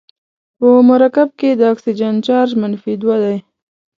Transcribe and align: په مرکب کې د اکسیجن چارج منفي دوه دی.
په 0.57 0.67
مرکب 0.89 1.27
کې 1.39 1.49
د 1.59 1.61
اکسیجن 1.73 2.13
چارج 2.27 2.51
منفي 2.61 2.93
دوه 3.01 3.17
دی. 3.23 3.37